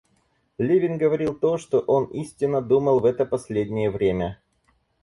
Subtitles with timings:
[0.57, 4.41] Левин говорил то, что он истинно думал в это последнее время.